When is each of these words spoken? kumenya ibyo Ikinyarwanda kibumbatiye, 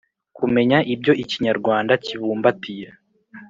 kumenya 0.37 0.77
ibyo 0.93 1.11
Ikinyarwanda 1.23 1.93
kibumbatiye, 2.05 2.87